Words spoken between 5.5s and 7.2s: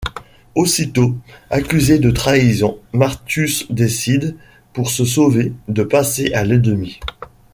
de passer à l'ennemi.